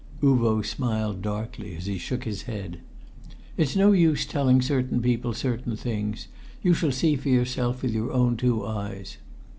Uvo 0.23 0.65
smiled 0.65 1.21
darkly 1.21 1.75
as 1.75 1.85
he 1.85 1.99
shook 1.99 2.23
his 2.23 2.41
head. 2.49 2.79
"It's 3.55 3.75
no 3.75 3.91
use 3.91 4.25
telling 4.25 4.59
certain 4.59 4.99
people 4.99 5.31
certain 5.31 5.75
things. 5.75 6.27
You 6.63 6.73
shall 6.73 6.91
see 6.91 7.15
for 7.15 7.29
yourself 7.29 7.83
with 7.83 7.91
your 7.91 8.11
own 8.11 8.35
two 8.35 8.65
eyes." 8.65 9.17